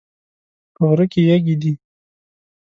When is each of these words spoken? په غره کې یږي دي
په 0.75 0.81
غره 0.89 1.05
کې 1.11 1.21
یږي 1.29 1.55
دي 1.61 1.73